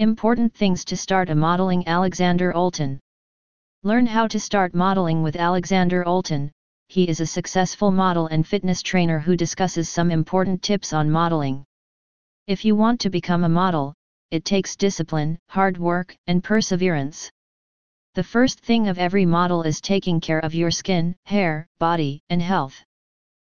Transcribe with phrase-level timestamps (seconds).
[0.00, 2.98] Important things to start a modeling Alexander Oulton.
[3.82, 6.50] Learn how to start modeling with Alexander Oulton.
[6.88, 11.66] He is a successful model and fitness trainer who discusses some important tips on modeling.
[12.46, 13.92] If you want to become a model,
[14.30, 17.30] it takes discipline, hard work, and perseverance.
[18.14, 22.40] The first thing of every model is taking care of your skin, hair, body, and
[22.40, 22.82] health.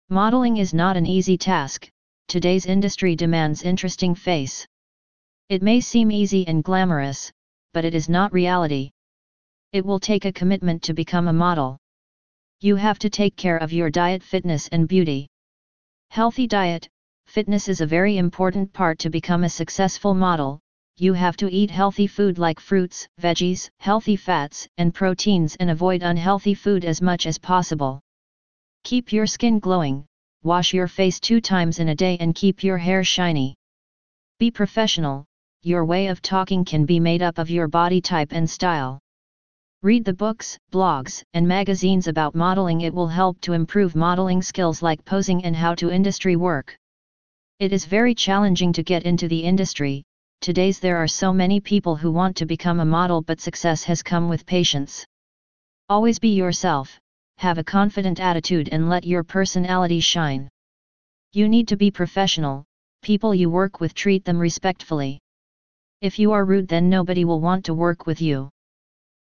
[0.09, 1.87] Modeling is not an easy task,
[2.27, 4.65] today's industry demands interesting face.
[5.51, 7.29] It may seem easy and glamorous,
[7.73, 8.91] but it is not reality.
[9.73, 11.77] It will take a commitment to become a model.
[12.61, 15.27] You have to take care of your diet, fitness, and beauty.
[16.09, 16.87] Healthy diet,
[17.25, 20.61] fitness is a very important part to become a successful model.
[20.95, 26.01] You have to eat healthy food like fruits, veggies, healthy fats, and proteins and avoid
[26.01, 27.99] unhealthy food as much as possible.
[28.85, 30.05] Keep your skin glowing,
[30.43, 33.53] wash your face two times in a day and keep your hair shiny.
[34.39, 35.25] Be professional,
[35.63, 38.99] your way of talking can be made up of your body type and style.
[39.83, 42.81] Read the books, blogs, and magazines about modeling.
[42.81, 46.75] It will help to improve modeling skills like posing and how to industry work.
[47.59, 50.01] It is very challenging to get into the industry.
[50.41, 54.01] Today's there are so many people who want to become a model, but success has
[54.01, 55.05] come with patience.
[55.89, 56.99] Always be yourself,
[57.37, 60.49] have a confident attitude, and let your personality shine.
[61.33, 62.65] You need to be professional,
[63.03, 65.19] people you work with treat them respectfully.
[66.01, 68.49] If you are rude then nobody will want to work with you.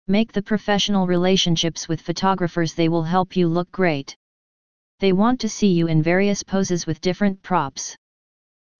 [0.07, 4.13] Make the professional relationships with photographers they will help you look great.
[4.99, 7.95] They want to see you in various poses with different props.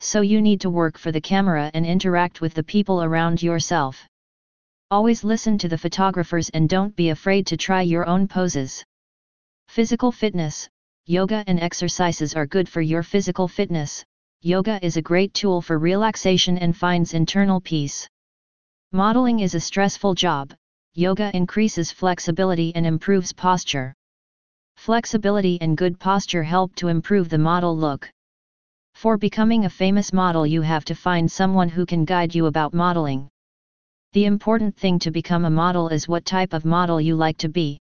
[0.02, 4.06] So you need to work for the camera and interact with the people around yourself.
[4.92, 8.84] Always listen to the photographers and don't be afraid to try your own poses.
[9.70, 10.68] Physical fitness,
[11.06, 14.04] yoga and exercises are good for your physical fitness,
[14.46, 18.08] yoga is a great tool for relaxation and finds internal peace.
[18.92, 20.54] Modeling is a stressful job,
[20.94, 23.92] yoga increases flexibility and improves posture.
[24.78, 28.08] Flexibility and good posture help to improve the model look.
[28.94, 32.72] For becoming a famous model you have to find someone who can guide you about
[32.72, 33.28] modeling.
[34.14, 37.50] The important thing to become a model is what type of model you like to
[37.50, 37.80] be.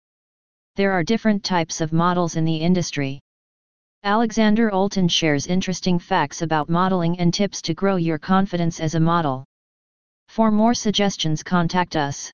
[0.76, 3.22] There are different types of models in the industry.
[4.06, 9.00] Alexander Oulton shares interesting facts about modeling and tips to grow your confidence as a
[9.00, 9.44] model.
[10.30, 12.32] For more suggestions contact us.